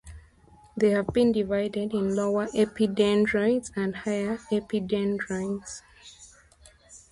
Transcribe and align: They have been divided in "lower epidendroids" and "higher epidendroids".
They 0.75 0.89
have 0.89 1.09
been 1.13 1.31
divided 1.31 1.93
in 1.93 2.15
"lower 2.15 2.47
epidendroids" 2.55 3.69
and 3.75 3.97
"higher 3.97 4.37
epidendroids". 4.51 5.83